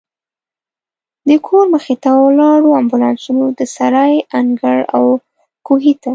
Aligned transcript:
د 1.27 1.29
کور 1.47 1.65
مخې 1.73 1.95
ته 2.03 2.11
ولاړو 2.25 2.77
امبولانسونو، 2.81 3.45
د 3.59 3.61
سرای 3.75 4.13
انګړ 4.39 4.77
او 4.97 5.05
کوهي 5.67 5.93
ته. 6.01 6.09